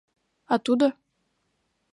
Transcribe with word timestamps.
А 0.53 0.55
тудо? 0.65 0.87